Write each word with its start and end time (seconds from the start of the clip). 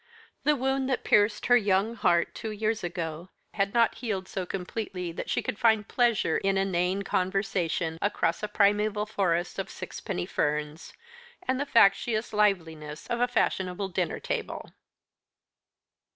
The 0.45 0.55
wound 0.55 0.89
that 0.89 1.03
pierced 1.03 1.45
her 1.45 1.55
young 1.55 1.93
heart 1.93 2.33
two 2.33 2.49
years 2.49 2.83
ago 2.83 3.29
had 3.53 3.71
not 3.71 3.93
healed 3.93 4.27
so 4.27 4.47
completely 4.47 5.11
that 5.11 5.29
she 5.29 5.43
could 5.43 5.59
find 5.59 5.87
pleasure 5.87 6.39
in 6.39 6.57
inane 6.57 7.03
conversation 7.03 7.99
across 8.01 8.41
a 8.41 8.47
primeval 8.47 9.05
forest 9.05 9.59
of 9.59 9.69
sixpenny 9.69 10.25
ferns, 10.25 10.93
and 11.47 11.59
the 11.59 11.67
factitious 11.67 12.33
liveliness 12.33 13.05
of 13.05 13.19
a 13.21 13.27
fashionable 13.27 13.89
dinner 13.89 14.19
table. 14.19 14.71